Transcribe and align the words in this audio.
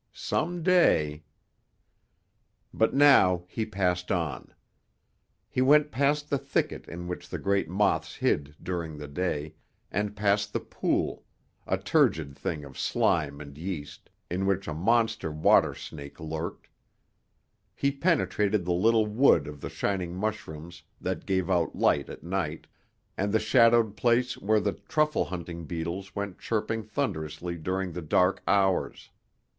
Some 0.13 0.63
day 0.63 1.21
But 2.73 2.91
now 2.95 3.43
he 3.47 3.67
passed 3.67 4.11
on. 4.11 4.51
He 5.47 5.61
went 5.61 5.91
past 5.91 6.31
the 6.31 6.39
thicket 6.39 6.87
in 6.87 7.07
which 7.07 7.29
the 7.29 7.37
great 7.37 7.69
moths 7.69 8.15
hid 8.15 8.55
during 8.63 8.97
the 8.97 9.07
day, 9.07 9.53
and 9.91 10.15
past 10.15 10.53
the 10.53 10.59
pool 10.59 11.23
a 11.67 11.77
turgid 11.77 12.35
thing 12.35 12.65
of 12.65 12.79
slime 12.79 13.39
and 13.39 13.55
yeast 13.59 14.09
in 14.27 14.47
which 14.47 14.67
a 14.67 14.73
monster 14.73 15.31
water 15.31 15.75
snake 15.75 16.19
lurked. 16.19 16.67
He 17.75 17.91
penetrated 17.91 18.65
the 18.65 18.73
little 18.73 19.05
wood 19.05 19.45
of 19.45 19.61
the 19.61 19.69
shining 19.69 20.15
mushrooms 20.15 20.81
that 20.99 21.27
gave 21.27 21.47
out 21.47 21.75
light 21.75 22.09
at 22.09 22.23
night, 22.23 22.65
and 23.19 23.31
the 23.31 23.39
shadowed 23.39 23.95
place 23.95 24.35
where 24.35 24.59
the 24.59 24.73
truffle 24.73 25.25
hunting 25.25 25.65
beetles 25.65 26.15
went 26.15 26.39
chirping 26.39 26.81
thunderously 26.81 27.55
during 27.55 27.91
the 27.91 28.01
dark 28.01 28.41
hours. 28.47 29.11